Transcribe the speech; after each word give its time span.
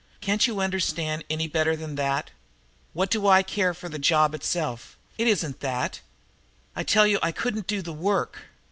"Can't 0.19 0.47
you 0.47 0.59
understand 0.61 1.23
any 1.29 1.47
better 1.47 1.75
than 1.75 1.93
that? 1.93 2.31
What 2.93 3.11
do 3.11 3.27
I 3.27 3.43
care 3.43 3.71
for 3.75 3.87
the 3.87 3.99
job 3.99 4.33
itself? 4.33 4.97
It 5.19 5.27
isn't 5.27 5.59
that. 5.59 5.99
I 6.75 6.81
tell 6.81 7.05
you 7.05 7.19
I 7.21 7.31
couldn't 7.31 7.67
do 7.67 7.83
the 7.83 7.93
work! 7.93 8.39